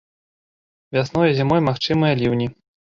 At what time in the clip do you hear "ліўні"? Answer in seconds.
2.25-2.55